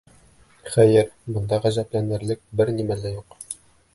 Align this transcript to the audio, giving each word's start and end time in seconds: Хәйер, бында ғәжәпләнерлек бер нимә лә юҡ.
Хәйер, 0.75 1.11
бында 1.35 1.59
ғәжәпләнерлек 1.67 2.43
бер 2.61 2.75
нимә 2.79 3.01
лә 3.05 3.15
юҡ. 3.21 3.41